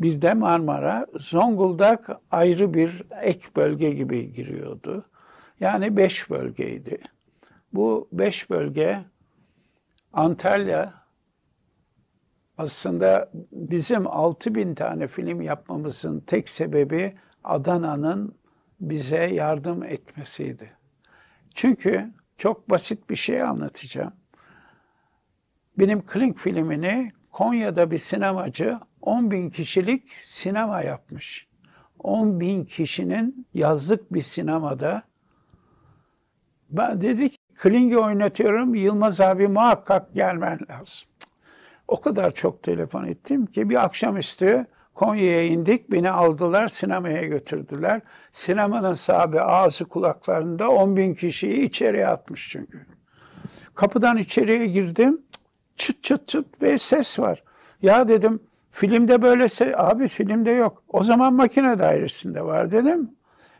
bir 0.00 0.22
de 0.22 0.34
Marmara, 0.34 1.06
Zonguldak 1.14 2.10
ayrı 2.30 2.74
bir 2.74 3.02
ek 3.22 3.40
bölge 3.56 3.90
gibi 3.90 4.32
giriyordu. 4.32 5.04
Yani 5.60 5.96
beş 5.96 6.30
bölgeydi. 6.30 7.00
Bu 7.72 8.08
beş 8.12 8.50
bölge 8.50 9.04
Antalya 10.12 10.94
aslında 12.58 13.30
bizim 13.52 14.06
6 14.06 14.54
bin 14.54 14.74
tane 14.74 15.08
film 15.08 15.42
yapmamızın 15.42 16.20
tek 16.20 16.48
sebebi 16.48 17.16
Adana'nın 17.44 18.34
bize 18.80 19.24
yardım 19.24 19.82
etmesiydi. 19.82 20.72
Çünkü 21.54 22.12
çok 22.38 22.70
basit 22.70 23.10
bir 23.10 23.16
şey 23.16 23.42
anlatacağım. 23.42 24.12
Benim 25.78 26.06
Klink 26.06 26.38
filmini 26.38 27.12
Konya'da 27.32 27.90
bir 27.90 27.98
sinemacı 27.98 28.78
10 29.00 29.30
bin 29.30 29.50
kişilik 29.50 30.10
sinema 30.22 30.82
yapmış. 30.82 31.48
10 31.98 32.40
bin 32.40 32.64
kişinin 32.64 33.46
yazlık 33.54 34.12
bir 34.14 34.22
sinemada 34.22 35.02
ben 36.70 37.00
dedi 37.00 37.30
ki 37.30 37.36
Kling'i 37.54 37.98
oynatıyorum 37.98 38.74
Yılmaz 38.74 39.20
abi 39.20 39.48
muhakkak 39.48 40.14
gelmen 40.14 40.58
lazım. 40.70 41.08
O 41.88 42.00
kadar 42.00 42.30
çok 42.30 42.62
telefon 42.62 43.04
ettim 43.04 43.46
ki 43.46 43.70
bir 43.70 43.84
akşamüstü 43.84 44.66
Konya'ya 44.94 45.42
indik. 45.42 45.92
Beni 45.92 46.10
aldılar 46.10 46.68
sinemaya 46.68 47.26
götürdüler. 47.26 48.00
Sinemanın 48.32 48.92
sahibi 48.92 49.40
ağzı 49.40 49.84
kulaklarında 49.84 50.70
10 50.70 50.96
bin 50.96 51.14
kişiyi 51.14 51.62
içeriye 51.62 52.06
atmış 52.06 52.48
çünkü. 52.52 52.86
Kapıdan 53.74 54.16
içeriye 54.16 54.66
girdim. 54.66 55.20
Çıt 55.76 56.02
çıt 56.02 56.28
çıt 56.28 56.62
ve 56.62 56.78
ses 56.78 57.18
var. 57.18 57.42
Ya 57.82 58.08
dedim 58.08 58.40
filmde 58.70 59.22
böyle 59.22 59.48
ses, 59.48 59.74
abi 59.76 60.08
filmde 60.08 60.50
yok. 60.50 60.82
O 60.88 61.02
zaman 61.02 61.34
makine 61.34 61.78
dairesinde 61.78 62.44
var 62.44 62.70
dedim. 62.70 63.10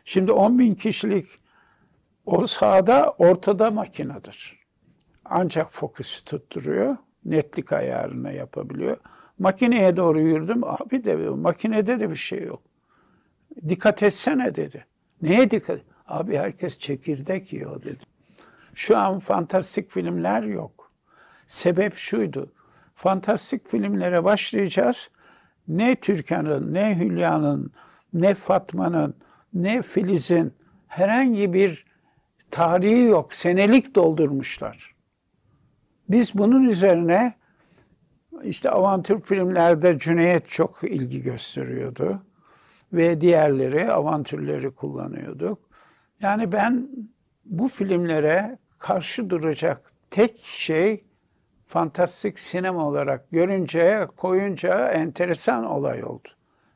Şimdi 0.05 0.31
10 0.31 0.59
bin 0.59 0.75
kişilik 0.75 1.38
o 2.33 2.47
sahada 2.47 3.15
ortada 3.17 3.71
makinedir. 3.71 4.59
ancak 5.25 5.73
fokusu 5.73 6.25
tutturuyor. 6.25 6.97
Netlik 7.25 7.73
ayarını 7.73 8.33
yapabiliyor. 8.33 8.97
Makineye 9.39 9.97
doğru 9.97 10.19
yürüdüm. 10.19 10.63
Abi 10.63 11.03
de 11.03 11.15
makinede 11.15 11.99
de 11.99 12.09
bir 12.09 12.15
şey 12.15 12.43
yok. 12.43 12.61
Dikkat 13.69 14.03
etsene 14.03 14.55
dedi. 14.55 14.85
Neye 15.21 15.51
dikkat? 15.51 15.79
Abi 16.07 16.37
herkes 16.37 16.79
çekirdek 16.79 17.53
yiyor 17.53 17.83
dedi. 17.83 18.03
Şu 18.73 18.97
an 18.97 19.19
fantastik 19.19 19.91
filmler 19.91 20.43
yok. 20.43 20.91
Sebep 21.47 21.95
şuydu. 21.95 22.51
Fantastik 22.95 23.69
filmlere 23.69 24.23
başlayacağız. 24.23 25.09
Ne 25.67 25.95
Türkan'ın, 25.95 26.73
ne 26.73 26.99
Hülya'nın, 26.99 27.71
ne 28.13 28.33
Fatma'nın, 28.33 29.15
ne 29.53 29.81
Filiz'in 29.81 30.53
herhangi 30.87 31.53
bir 31.53 31.85
tarihi 32.51 33.01
yok. 33.01 33.33
Senelik 33.33 33.95
doldurmuşlar. 33.95 34.95
Biz 36.09 36.37
bunun 36.37 36.63
üzerine 36.63 37.33
işte 38.43 38.69
avantür 38.69 39.21
filmlerde 39.21 39.99
Cüneyt 39.99 40.47
çok 40.47 40.83
ilgi 40.83 41.23
gösteriyordu. 41.23 42.23
Ve 42.93 43.21
diğerleri 43.21 43.91
avantürleri 43.91 44.71
kullanıyorduk. 44.71 45.59
Yani 46.21 46.51
ben 46.51 46.89
bu 47.45 47.67
filmlere 47.67 48.57
karşı 48.79 49.29
duracak 49.29 49.93
tek 50.11 50.39
şey 50.39 51.03
fantastik 51.67 52.39
sinema 52.39 52.87
olarak 52.87 53.31
görünce, 53.31 54.07
koyunca 54.17 54.89
enteresan 54.89 55.65
olay 55.65 56.03
oldu. 56.03 56.27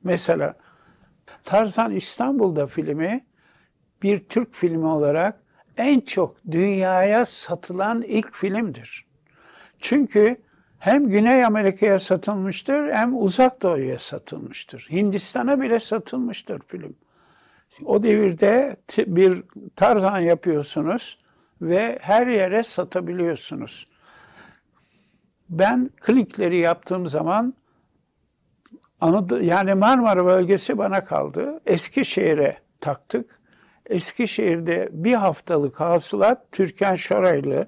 Mesela 0.03 0.55
Tarzan 1.43 1.91
İstanbul'da 1.91 2.67
filmi 2.67 3.25
bir 4.03 4.19
Türk 4.19 4.53
filmi 4.55 4.85
olarak 4.85 5.42
en 5.77 5.99
çok 5.99 6.35
dünyaya 6.51 7.25
satılan 7.25 8.01
ilk 8.01 8.35
filmdir. 8.35 9.05
Çünkü 9.79 10.37
hem 10.79 11.09
Güney 11.09 11.45
Amerika'ya 11.45 11.99
satılmıştır 11.99 12.91
hem 12.91 13.21
Uzak 13.21 13.61
Doğu'ya 13.61 13.99
satılmıştır. 13.99 14.87
Hindistan'a 14.91 15.61
bile 15.61 15.79
satılmıştır 15.79 16.61
film. 16.67 16.95
O 17.85 18.03
devirde 18.03 18.77
bir 18.97 19.43
Tarzan 19.75 20.19
yapıyorsunuz 20.19 21.19
ve 21.61 21.99
her 22.01 22.27
yere 22.27 22.63
satabiliyorsunuz. 22.63 23.87
Ben 25.49 25.89
klinikleri 26.01 26.57
yaptığım 26.57 27.07
zaman 27.07 27.53
yani 29.41 29.73
Marmara 29.73 30.25
bölgesi 30.25 30.77
bana 30.77 31.03
kaldı. 31.03 31.61
Eskişehir'e 31.65 32.57
taktık. 32.79 33.42
Eskişehir'de 33.85 34.89
bir 34.91 35.13
haftalık 35.13 35.79
hasılat 35.79 36.51
Türkan 36.51 36.95
Şoraylı, 36.95 37.67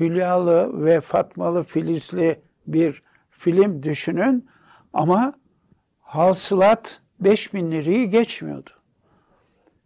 Hülyalı 0.00 0.84
ve 0.84 1.00
Fatmalı 1.00 1.62
Filizli 1.62 2.40
bir 2.66 3.02
film 3.30 3.82
düşünün. 3.82 4.48
Ama 4.92 5.32
hasılat 6.00 7.00
5000 7.20 7.70
lirayı 7.70 8.10
geçmiyordu. 8.10 8.70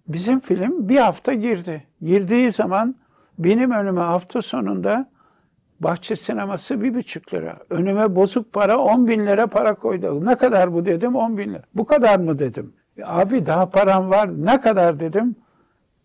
Bizim 0.09 0.41
film 0.41 0.89
bir 0.89 0.97
hafta 0.97 1.33
girdi. 1.33 1.85
Girdiği 2.03 2.53
zaman 2.53 2.95
benim 3.39 3.71
önüme 3.71 4.01
hafta 4.01 4.43
sonunda 4.43 5.11
bahçe 5.81 6.17
sineması 6.17 6.83
bir 6.83 6.95
buçuk 6.95 7.35
lira. 7.35 7.59
Önüme 7.71 8.17
bozuk 8.17 8.53
para 8.53 8.79
10 8.79 9.09
bin 9.09 9.27
lira 9.27 9.47
para 9.47 9.75
koydu. 9.75 10.27
Ne 10.27 10.37
kadar 10.37 10.73
bu 10.75 10.85
dedim 10.87 11.17
10 11.17 11.39
bin 11.39 11.51
lira. 11.51 11.63
Bu 11.75 11.87
kadar 11.87 12.19
mı 12.19 12.39
dedim. 12.39 12.75
Abi 13.05 13.47
daha 13.47 13.71
param 13.71 14.11
var. 14.11 14.45
Ne 14.45 14.61
kadar 14.61 15.01
dedim. 15.01 15.37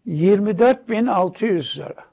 24.600 0.07 1.77
lira. 1.77 2.09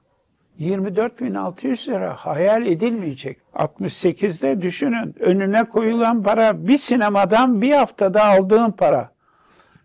24.600 0.60 1.90
lira 1.90 2.14
hayal 2.14 2.66
edilmeyecek. 2.66 3.38
68'de 3.54 4.62
düşünün 4.62 5.14
önüne 5.20 5.64
koyulan 5.64 6.22
para 6.22 6.66
bir 6.66 6.76
sinemadan 6.76 7.62
bir 7.62 7.72
haftada 7.72 8.24
aldığım 8.24 8.72
para. 8.72 9.10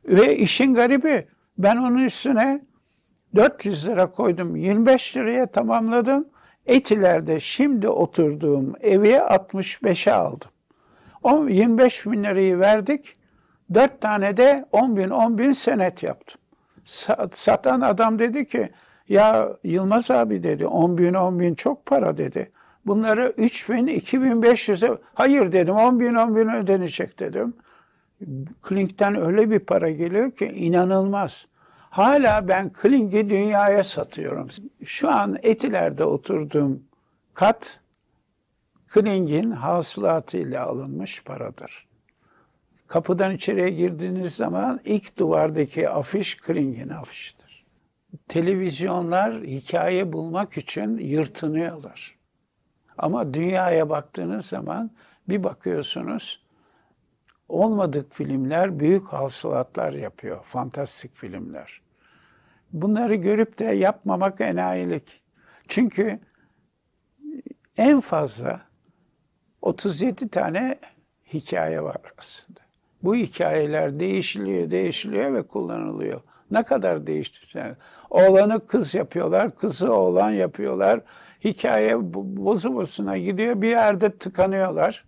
Ve 0.06 0.38
işin 0.38 0.74
garibi 0.74 1.28
ben 1.58 1.78
onun 1.78 2.06
üstüne 2.06 2.62
400 3.36 3.88
lira 3.88 4.12
koydum. 4.12 4.56
25 4.56 5.18
liraya 5.18 5.46
tamamladım. 5.46 6.26
Etiler'de 6.66 7.40
şimdi 7.40 7.90
oturduğum 7.90 8.74
evi 8.82 9.14
65'e 9.14 10.14
aldım. 10.14 10.50
O 11.24 11.48
25 11.48 12.06
bin 12.06 12.24
lirayı 12.24 12.60
verdik. 12.60 13.16
4 13.74 14.02
tane 14.02 14.38
de 14.38 14.66
10 14.72 14.98
bin 14.98 15.10
10 15.10 15.38
bin 15.38 15.52
senet 15.52 16.04
yaptım. 16.04 16.41
Satan 17.32 17.82
adam 17.82 18.20
dedi 18.20 18.48
ki 18.48 18.72
ya 19.10 19.50
Yılmaz 19.63 20.12
abi 20.12 20.44
dedi 20.44 20.67
10 20.67 20.98
bin 20.98 21.13
10 21.13 21.39
bin 21.39 21.56
çok 21.56 21.86
para 21.86 22.17
dedi. 22.17 22.52
Bunları 22.86 23.34
3 23.38 23.70
bin 23.70 23.88
2500'e 23.88 24.98
hayır 25.13 25.52
dedim 25.52 25.76
10 25.76 26.00
bin 26.00 26.15
10 26.15 26.36
bin 26.36 26.48
ödenecek 26.48 27.20
dedim. 27.20 27.54
Klink'ten 28.62 29.22
öyle 29.22 29.50
bir 29.50 29.60
para 29.60 29.89
geliyor 29.89 30.32
ki 30.32 30.46
inanılmaz. 30.46 31.48
Hala 31.89 32.48
ben 32.48 32.74
Kling'i 32.74 33.30
dünyaya 33.30 33.84
satıyorum. 33.84 34.48
Şu 34.86 35.10
an 35.10 35.38
Etiler'de 35.41 36.04
oturduğum 36.06 36.84
kat 37.34 37.80
Kling'in 38.88 39.52
hasılatıyla 39.52 40.65
alınmış 40.65 41.24
paradır. 41.24 41.91
Kapıdan 42.92 43.32
içeriye 43.32 43.70
girdiğiniz 43.70 44.36
zaman 44.36 44.80
ilk 44.86 45.18
duvardaki 45.18 45.90
afiş 45.90 46.38
Kling'in 46.38 46.90
afişidir. 46.90 47.66
Televizyonlar 48.28 49.44
hikaye 49.44 50.14
bulmak 50.14 50.58
için 50.58 50.98
yırtınıyorlar. 50.98 52.16
Ama 52.98 53.34
dünyaya 53.34 53.90
baktığınız 53.90 54.46
zaman 54.46 54.92
bir 55.30 55.44
bakıyorsunuz 55.44 56.46
olmadık 57.50 58.14
filmler 58.14 58.80
büyük 58.80 59.08
hasılatlar 59.08 59.94
yapıyor. 59.94 60.44
Fantastik 60.44 61.16
filmler. 61.16 61.82
Bunları 62.74 63.16
görüp 63.16 63.60
de 63.60 63.66
yapmamak 63.66 64.42
enayilik. 64.42 65.22
Çünkü 65.68 66.20
en 67.78 68.00
fazla 68.00 68.62
37 69.62 70.30
tane 70.30 70.80
hikaye 71.34 71.84
var 71.84 71.98
aslında. 72.18 72.61
Bu 73.04 73.16
hikayeler 73.16 74.00
değişiliyor, 74.00 74.72
değişiliyor 74.72 75.34
ve 75.34 75.44
kullanılıyor. 75.44 76.22
Ne 76.52 76.64
kadar 76.64 77.08
değiştirsen. 77.08 77.78
Oğlanı 78.10 78.68
kız 78.68 78.96
yapıyorlar, 78.96 79.56
kızı 79.56 79.94
oğlan 79.94 80.32
yapıyorlar. 80.32 81.00
Hikaye 81.44 81.98
bozu 82.14 82.76
bozuna 82.76 83.18
gidiyor, 83.18 83.62
bir 83.62 83.70
yerde 83.70 84.10
tıkanıyorlar 84.10 85.06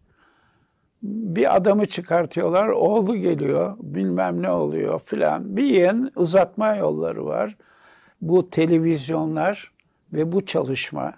bir 1.03 1.55
adamı 1.55 1.85
çıkartıyorlar, 1.85 2.67
oğlu 2.67 3.15
geliyor, 3.15 3.75
bilmem 3.79 4.41
ne 4.41 4.49
oluyor 4.49 4.99
filan. 4.99 5.57
Bir 5.57 5.63
yığın 5.63 6.11
uzatma 6.15 6.75
yolları 6.75 7.25
var. 7.25 7.55
Bu 8.21 8.49
televizyonlar 8.49 9.71
ve 10.13 10.31
bu 10.31 10.45
çalışma 10.45 11.13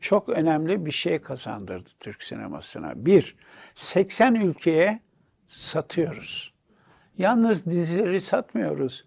çok 0.00 0.28
önemli 0.28 0.86
bir 0.86 0.90
şey 0.90 1.18
kazandırdı 1.18 1.88
Türk 2.00 2.22
sinemasına. 2.22 2.92
Bir, 2.96 3.36
80 3.74 4.34
ülkeye 4.34 5.00
satıyoruz. 5.48 6.52
Yalnız 7.18 7.66
dizileri 7.66 8.20
satmıyoruz. 8.20 9.04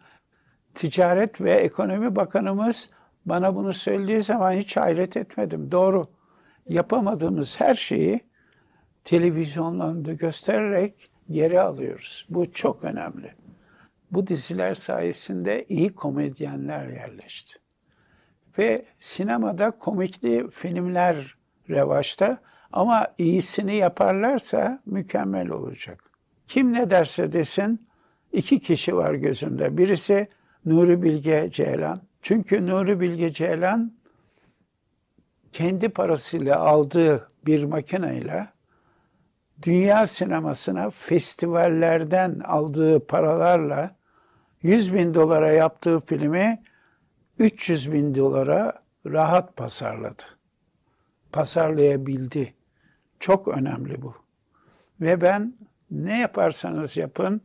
Ticaret 0.73 1.41
ve 1.41 1.54
Ekonomi 1.54 2.15
Bakanımız 2.15 2.89
bana 3.25 3.56
bunu 3.56 3.73
söylediği 3.73 4.21
zaman 4.21 4.52
hiç 4.52 4.78
hayret 4.78 5.17
etmedim. 5.17 5.71
Doğru. 5.71 6.08
Yapamadığımız 6.67 7.60
her 7.60 7.75
şeyi 7.75 8.19
televizyonlarında 9.04 10.13
göstererek 10.13 11.12
geri 11.32 11.62
alıyoruz. 11.62 12.25
Bu 12.30 12.52
çok 12.52 12.84
önemli. 12.84 13.34
Bu 14.12 14.28
diziler 14.28 14.73
sayesinde 14.73 15.65
iyi 15.69 15.95
komedyenler 15.95 16.88
yerleşti. 16.88 17.60
Ve 18.58 18.86
sinemada 18.99 19.71
komikli 19.71 20.49
filmler 20.49 21.36
revaçta 21.69 22.38
ama 22.71 23.08
iyisini 23.17 23.75
yaparlarsa 23.75 24.82
mükemmel 24.86 25.49
olacak. 25.49 26.09
Kim 26.49 26.73
ne 26.73 26.89
derse 26.89 27.33
desin 27.33 27.88
iki 28.31 28.59
kişi 28.59 28.95
var 28.95 29.13
gözümde. 29.13 29.77
Birisi 29.77 30.27
Nuri 30.65 31.03
Bilge 31.03 31.49
Ceylan. 31.51 32.01
Çünkü 32.21 32.67
Nuri 32.67 32.99
Bilge 32.99 33.31
Ceylan 33.31 33.93
kendi 35.51 35.89
parasıyla 35.89 36.59
aldığı 36.59 37.31
bir 37.45 37.63
makineyle 37.63 38.47
dünya 39.63 40.07
sinemasına 40.07 40.89
festivallerden 40.89 42.39
aldığı 42.39 43.05
paralarla 43.05 43.95
100 44.62 44.93
bin 44.93 45.13
dolara 45.13 45.51
yaptığı 45.51 45.99
filmi 45.99 46.63
300 47.39 47.91
bin 47.91 48.15
dolara 48.15 48.73
rahat 49.05 49.55
pasarladı. 49.57 50.23
Pasarlayabildi. 51.31 52.53
Çok 53.19 53.47
önemli 53.47 54.01
bu. 54.01 54.15
Ve 55.01 55.21
ben 55.21 55.53
ne 55.91 56.19
yaparsanız 56.19 56.97
yapın 56.97 57.41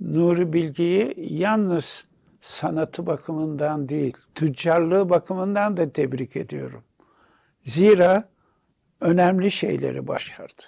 Nuri 0.00 0.52
Bilgi'yi 0.52 1.14
yalnız 1.16 2.08
sanatı 2.40 3.06
bakımından 3.06 3.88
değil, 3.88 4.16
tüccarlığı 4.34 5.10
bakımından 5.10 5.76
da 5.76 5.92
tebrik 5.92 6.36
ediyorum. 6.36 6.84
Zira 7.64 8.28
önemli 9.00 9.50
şeyleri 9.50 10.08
başardı. 10.08 10.62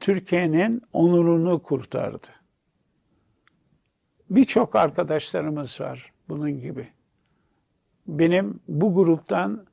Türkiye'nin 0.00 0.82
onurunu 0.92 1.62
kurtardı. 1.62 2.28
Birçok 4.30 4.76
arkadaşlarımız 4.76 5.80
var 5.80 6.12
bunun 6.28 6.60
gibi. 6.60 6.88
Benim 8.06 8.60
bu 8.68 8.94
gruptan 8.94 9.66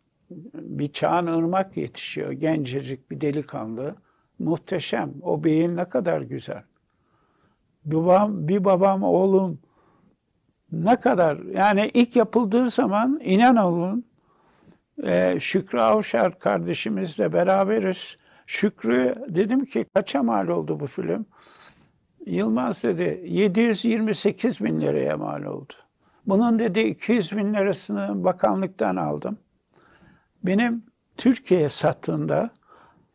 bir 0.54 0.94
Çağan 0.94 1.28
Irmak 1.28 1.78
yetişiyor. 1.78 2.32
Gencecik 2.32 3.12
bir 3.12 3.22
delikanlı. 3.22 3.96
Muhteşem. 4.40 5.14
O 5.22 5.44
beyin 5.44 5.76
ne 5.76 5.86
kadar 5.86 6.22
güzel. 6.22 6.64
Babam, 7.86 8.48
bir 8.48 8.64
babam 8.64 9.04
oğlum 9.04 9.60
ne 10.72 11.00
kadar 11.00 11.38
yani 11.38 11.92
ilk 11.94 12.16
yapıldığı 12.16 12.70
zaman 12.70 13.20
inan 13.24 13.56
olun 13.56 14.06
e, 15.04 15.40
Şükrü 15.40 15.80
Avşar 15.80 16.40
kardeşimizle 16.40 17.34
beraberiz. 17.34 18.18
Şükrü 18.46 19.16
dedim 19.28 19.66
ki 19.66 19.86
kaça 19.94 20.24
mal 20.24 20.48
oldu 20.48 20.80
bu 20.80 20.88
film? 20.88 21.26
Yılmaz 22.26 22.84
dedi 22.84 23.22
728 23.26 24.64
bin 24.64 24.82
liraya 24.82 25.18
mal 25.18 25.44
oldu. 25.44 25.74
Bunun 26.26 26.60
dedi 26.60 26.80
200 26.80 27.38
bin 27.38 27.54
lirasını 27.54 28.24
bakanlıktan 28.24 28.96
aldım. 28.96 29.38
Benim 30.44 30.84
Türkiye'ye 31.18 31.70
sattığında 31.70 32.50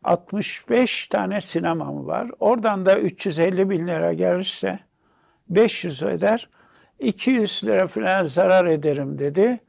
65 0.03 1.07
tane 1.07 1.41
sinemam 1.41 2.07
var. 2.07 2.31
Oradan 2.39 2.85
da 2.85 2.99
350 2.99 3.69
bin 3.69 3.87
lira 3.87 4.13
gelirse 4.13 4.79
500 5.49 6.03
eder. 6.03 6.49
200 6.99 7.63
lira 7.63 7.87
falan 7.87 8.25
zarar 8.25 8.65
ederim 8.65 9.19
dedi. 9.19 9.59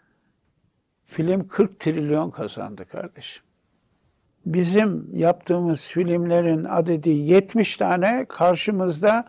Film 1.07 1.49
40 1.49 1.81
trilyon 1.81 2.31
kazandı 2.31 2.85
kardeşim. 2.85 3.43
Bizim 4.47 5.17
yaptığımız 5.17 5.89
filmlerin 5.89 6.65
adedi 6.65 7.11
70 7.11 7.77
tane, 7.77 8.27
karşımızda 8.29 9.25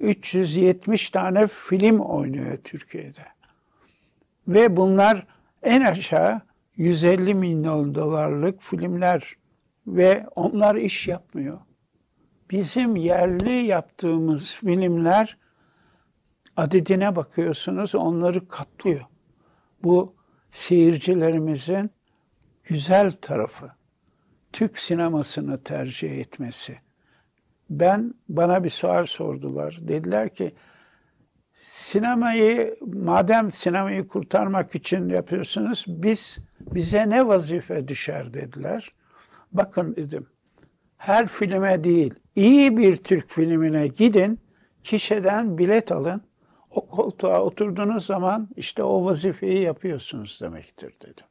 370 0.00 1.10
tane 1.10 1.46
film 1.46 2.00
oynuyor 2.00 2.56
Türkiye'de. 2.64 3.24
Ve 4.48 4.76
bunlar 4.76 5.26
en 5.62 5.80
aşağı 5.80 6.40
150 6.76 7.34
milyon 7.34 7.94
dolarlık 7.94 8.62
filmler 8.62 9.34
ve 9.86 10.26
onlar 10.36 10.74
iş 10.74 11.08
yapmıyor. 11.08 11.58
Bizim 12.50 12.96
yerli 12.96 13.66
yaptığımız 13.66 14.56
filmler 14.56 15.38
adedine 16.56 17.16
bakıyorsunuz 17.16 17.94
onları 17.94 18.48
katlıyor. 18.48 19.04
Bu 19.82 20.14
seyircilerimizin 20.50 21.90
güzel 22.64 23.10
tarafı. 23.10 23.70
Türk 24.52 24.78
sinemasını 24.78 25.62
tercih 25.62 26.18
etmesi. 26.18 26.78
Ben 27.70 28.14
bana 28.28 28.64
bir 28.64 28.70
sual 28.70 29.04
sordular. 29.04 29.78
Dediler 29.80 30.34
ki 30.34 30.54
sinemayı 31.58 32.76
madem 32.86 33.52
sinemayı 33.52 34.08
kurtarmak 34.08 34.74
için 34.74 35.08
yapıyorsunuz 35.08 35.84
biz 35.88 36.38
bize 36.60 37.10
ne 37.10 37.26
vazife 37.26 37.88
düşer 37.88 38.34
dediler. 38.34 38.92
Bakın 39.52 39.96
dedim. 39.96 40.26
Her 40.96 41.28
filme 41.28 41.84
değil, 41.84 42.14
iyi 42.36 42.76
bir 42.76 42.96
Türk 42.96 43.30
filmine 43.30 43.86
gidin, 43.88 44.40
kişiden 44.84 45.58
bilet 45.58 45.92
alın. 45.92 46.22
O 46.70 46.86
koltuğa 46.86 47.42
oturduğunuz 47.42 48.06
zaman 48.06 48.48
işte 48.56 48.82
o 48.82 49.04
vazifeyi 49.04 49.62
yapıyorsunuz 49.62 50.38
demektir 50.42 50.94
dedim. 51.02 51.26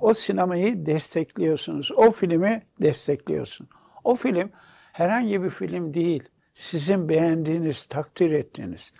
O 0.00 0.14
sinemayı 0.14 0.86
destekliyorsunuz. 0.86 1.92
O 1.92 2.10
filmi 2.10 2.62
destekliyorsun. 2.80 3.68
O 4.04 4.16
film 4.16 4.50
herhangi 4.92 5.42
bir 5.42 5.50
film 5.50 5.94
değil. 5.94 6.22
Sizin 6.54 7.08
beğendiğiniz, 7.08 7.86
takdir 7.86 8.30
ettiğiniz. 8.30 8.92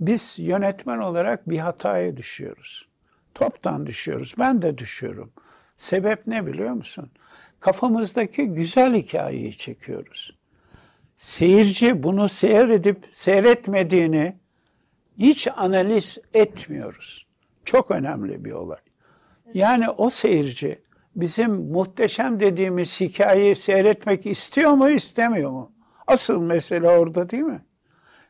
Biz 0.00 0.38
yönetmen 0.38 0.98
olarak 0.98 1.50
bir 1.50 1.58
hataya 1.58 2.16
düşüyoruz. 2.16 2.88
Toptan 3.34 3.86
düşüyoruz. 3.86 4.34
Ben 4.38 4.62
de 4.62 4.78
düşüyorum. 4.78 5.32
Sebep 5.76 6.26
ne 6.26 6.46
biliyor 6.46 6.70
musun? 6.70 7.10
Kafamızdaki 7.60 8.46
güzel 8.46 8.94
hikayeyi 8.94 9.56
çekiyoruz. 9.56 10.36
Seyirci 11.16 12.02
bunu 12.02 12.28
seyredip 12.28 13.08
seyretmediğini 13.10 14.36
hiç 15.18 15.48
analiz 15.56 16.18
etmiyoruz. 16.34 17.26
Çok 17.64 17.90
önemli 17.90 18.44
bir 18.44 18.52
olay. 18.52 18.78
Yani 19.54 19.90
o 19.90 20.10
seyirci 20.10 20.82
bizim 21.16 21.50
muhteşem 21.50 22.40
dediğimiz 22.40 23.00
hikayeyi 23.00 23.56
seyretmek 23.56 24.26
istiyor 24.26 24.70
mu 24.70 24.90
istemiyor 24.90 25.50
mu? 25.50 25.72
Asıl 26.06 26.40
mesele 26.42 26.88
orada 26.88 27.30
değil 27.30 27.42
mi? 27.42 27.64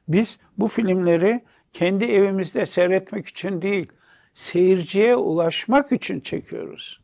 Biz 0.09 0.39
bu 0.59 0.69
filmleri 0.69 1.45
kendi 1.73 2.05
evimizde 2.05 2.67
seyretmek 2.67 3.27
için 3.27 3.63
değil, 3.63 3.93
seyirciye 4.35 5.17
ulaşmak 5.17 5.93
için 5.93 6.21
çekiyoruz. 6.21 7.01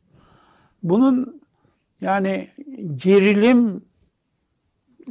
Bunun 0.82 1.40
yani 2.00 2.48
gerilim 2.96 3.84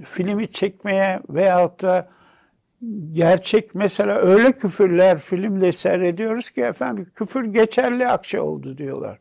filmi 0.04 0.48
çekmeye 0.48 1.22
veyahut 1.30 1.82
da 1.82 2.10
gerçek 3.12 3.76
mesela 3.76 4.18
öyle 4.18 4.52
küfürler 4.52 5.18
filmde 5.18 5.72
seyrediyoruz 5.72 6.50
ki 6.50 6.62
efendim 6.62 7.12
küfür 7.16 7.46
geçerli 7.46 8.08
akçe 8.08 8.42
oldu 8.42 8.78
diyorlar. 8.78 9.20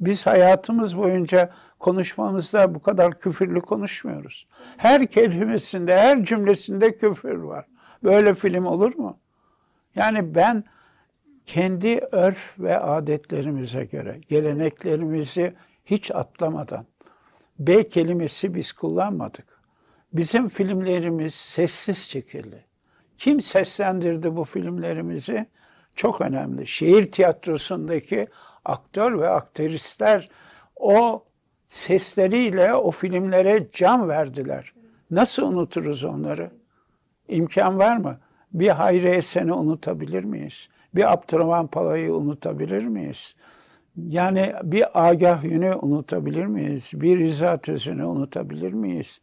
Biz 0.00 0.26
hayatımız 0.26 0.98
boyunca 0.98 1.50
konuşmamızda 1.78 2.74
bu 2.74 2.82
kadar 2.82 3.18
küfürlü 3.18 3.60
konuşmuyoruz. 3.60 4.48
Her 4.76 5.06
kelimesinde, 5.06 5.96
her 5.96 6.24
cümlesinde 6.24 6.96
küfür 6.96 7.34
var. 7.34 7.64
Böyle 8.04 8.34
film 8.34 8.66
olur 8.66 8.94
mu? 8.94 9.18
Yani 9.94 10.34
ben 10.34 10.64
kendi 11.46 12.00
örf 12.12 12.58
ve 12.58 12.78
adetlerimize 12.78 13.84
göre, 13.84 14.20
geleneklerimizi 14.28 15.54
hiç 15.84 16.10
atlamadan, 16.10 16.86
B 17.58 17.88
kelimesi 17.88 18.54
biz 18.54 18.72
kullanmadık. 18.72 19.60
Bizim 20.12 20.48
filmlerimiz 20.48 21.34
sessiz 21.34 22.08
çekildi. 22.08 22.64
Kim 23.18 23.40
seslendirdi 23.40 24.36
bu 24.36 24.44
filmlerimizi? 24.44 25.46
Çok 25.94 26.20
önemli. 26.20 26.66
Şehir 26.66 27.12
tiyatrosundaki 27.12 28.28
aktör 28.64 29.18
ve 29.18 29.28
aktrisler 29.28 30.28
o 30.76 31.24
sesleriyle 31.68 32.74
o 32.74 32.90
filmlere 32.90 33.66
can 33.72 34.08
verdiler. 34.08 34.72
Nasıl 35.10 35.52
unuturuz 35.52 36.04
onları? 36.04 36.50
İmkan 37.28 37.78
var 37.78 37.96
mı? 37.96 38.18
Bir 38.52 38.68
Hayri 38.68 39.08
Esen'i 39.08 39.52
unutabilir 39.52 40.24
miyiz? 40.24 40.68
Bir 40.94 41.12
Abdurrahman 41.12 41.66
Pala'yı 41.66 42.14
unutabilir 42.14 42.84
miyiz? 42.84 43.36
Yani 43.96 44.52
bir 44.62 45.08
Agah 45.08 45.44
Yün'ü 45.44 45.74
unutabilir 45.74 46.46
miyiz? 46.46 46.90
Bir 46.94 47.20
Rıza 47.20 47.56
Tözün'ü 47.56 48.04
unutabilir 48.04 48.72
miyiz? 48.72 49.20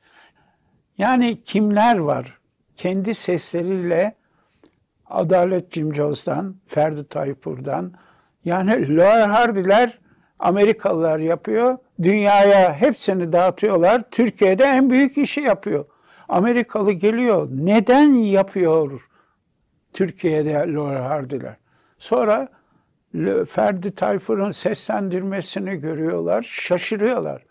Yani 0.98 1.44
kimler 1.44 1.98
var? 1.98 2.38
Kendi 2.76 3.16
sesleriyle 3.16 4.16
Adalet 5.06 5.72
Cimcoz'dan, 5.72 6.56
Ferdi 6.66 7.08
Tayfur'dan 7.08 7.94
yani 8.46 8.96
Lower 8.98 9.28
Hardy'ler 9.28 10.00
Amerikalılar 10.40 11.20
yapıyor. 11.20 11.78
Dünyaya 12.02 12.74
hepsini 12.74 13.34
dağıtıyorlar. 13.34 14.02
Türkiye'de 14.12 14.64
en 14.64 14.90
büyük 14.90 15.18
işi 15.18 15.42
yapıyor. 15.42 15.86
Amerikalı 16.30 16.92
geliyor. 16.92 17.48
Neden 17.52 18.14
yapıyor 18.14 19.10
Türkiye'de 19.94 20.54
Lower 20.54 21.00
Hardy'ler? 21.02 21.56
Sonra 21.98 22.48
Ferdi 23.48 23.96
Tayfur'un 23.96 24.52
seslendirmesini 24.52 25.76
görüyorlar, 25.76 26.42
şaşırıyorlar. 26.42 27.42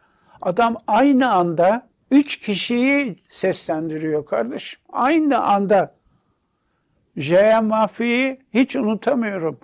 Adam 0.43 0.77
aynı 0.87 1.33
anda 1.33 1.89
üç 2.11 2.37
kişiyi 2.41 3.17
seslendiriyor 3.29 4.27
kardeşim. 4.27 4.81
Aynı 4.93 5.45
anda. 5.45 5.95
J.M. 7.17 7.61
Mafi'yi 7.61 8.41
hiç 8.55 8.77
unutamıyorum. 8.77 9.59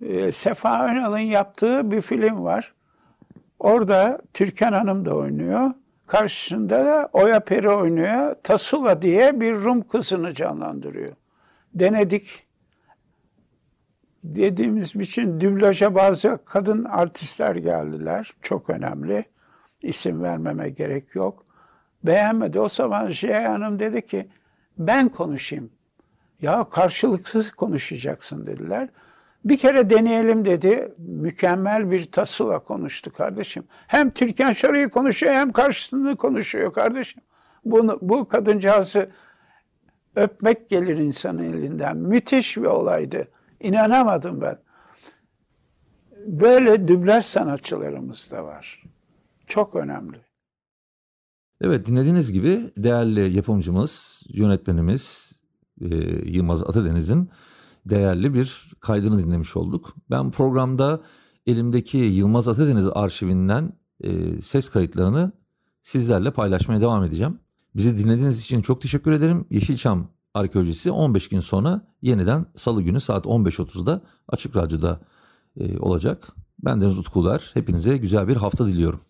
Ee, 0.00 0.32
Sefa 0.32 0.84
Önal'ın 0.86 1.18
yaptığı 1.18 1.90
bir 1.90 2.00
film 2.00 2.44
var. 2.44 2.74
Orada 3.58 4.18
Türkan 4.34 4.72
Hanım 4.72 5.04
da 5.04 5.14
oynuyor. 5.14 5.70
Karşısında 6.06 6.84
da 6.84 7.08
Oya 7.12 7.40
Peri 7.40 7.70
oynuyor. 7.70 8.36
Tasula 8.42 9.02
diye 9.02 9.40
bir 9.40 9.54
Rum 9.54 9.88
kızını 9.88 10.34
canlandırıyor. 10.34 11.12
Denedik. 11.74 12.43
Dediğimiz 14.24 14.96
için 14.96 15.40
dublaja 15.40 15.94
bazı 15.94 16.38
kadın 16.44 16.84
artistler 16.84 17.56
geldiler. 17.56 18.34
Çok 18.42 18.70
önemli. 18.70 19.24
İsim 19.82 20.22
vermeme 20.22 20.70
gerek 20.70 21.14
yok. 21.14 21.46
Beğenmedi. 22.04 22.60
O 22.60 22.68
zaman 22.68 23.10
Şia 23.10 23.52
Hanım 23.52 23.78
dedi 23.78 24.06
ki 24.06 24.28
ben 24.78 25.08
konuşayım. 25.08 25.70
Ya 26.42 26.64
karşılıksız 26.70 27.50
konuşacaksın 27.50 28.46
dediler. 28.46 28.88
Bir 29.44 29.56
kere 29.56 29.90
deneyelim 29.90 30.44
dedi. 30.44 30.94
Mükemmel 30.98 31.90
bir 31.90 32.12
tasıyla 32.12 32.58
konuştu 32.58 33.12
kardeşim. 33.12 33.64
Hem 33.86 34.10
Türkan 34.10 34.52
Şoray'ı 34.52 34.88
konuşuyor 34.88 35.34
hem 35.34 35.52
karşısında 35.52 36.14
konuşuyor 36.14 36.72
kardeşim. 36.72 37.22
Bunu, 37.64 37.98
bu 38.02 38.28
kadıncağızı 38.28 39.10
öpmek 40.16 40.68
gelir 40.68 40.96
insanın 40.96 41.42
elinden. 41.42 41.96
Müthiş 41.96 42.56
bir 42.56 42.64
olaydı. 42.64 43.28
İnanamadım 43.64 44.40
ben. 44.40 44.58
Böyle 46.26 46.88
dublaj 46.88 47.24
sanatçılarımız 47.24 48.30
da 48.30 48.44
var. 48.44 48.82
Çok 49.46 49.74
önemli. 49.74 50.16
Evet 51.60 51.86
dinlediğiniz 51.86 52.32
gibi 52.32 52.70
değerli 52.76 53.36
yapımcımız, 53.36 54.22
yönetmenimiz 54.28 55.32
e, 55.80 55.86
Yılmaz 56.30 56.62
Atadeniz'in 56.62 57.30
değerli 57.86 58.34
bir 58.34 58.72
kaydını 58.80 59.18
dinlemiş 59.18 59.56
olduk. 59.56 59.94
Ben 60.10 60.30
programda 60.30 61.00
elimdeki 61.46 61.98
Yılmaz 61.98 62.48
Atadeniz 62.48 62.88
arşivinden 62.94 63.72
e, 64.00 64.40
ses 64.40 64.68
kayıtlarını 64.68 65.32
sizlerle 65.82 66.30
paylaşmaya 66.32 66.80
devam 66.80 67.04
edeceğim. 67.04 67.38
Bizi 67.76 67.98
dinlediğiniz 67.98 68.40
için 68.40 68.62
çok 68.62 68.80
teşekkür 68.80 69.12
ederim. 69.12 69.46
Yeşilçam 69.50 70.13
Arkeolojisi 70.34 70.90
15 70.90 71.28
gün 71.28 71.40
sonra 71.40 71.80
yeniden 72.02 72.46
salı 72.56 72.82
günü 72.82 73.00
saat 73.00 73.26
15.30'da 73.26 74.00
Açık 74.28 74.56
Radyo'da 74.56 75.00
e, 75.56 75.78
olacak. 75.78 76.28
Ben 76.64 76.80
Deniz 76.80 76.98
Utkular. 76.98 77.50
Hepinize 77.54 77.96
güzel 77.96 78.28
bir 78.28 78.36
hafta 78.36 78.66
diliyorum. 78.66 79.00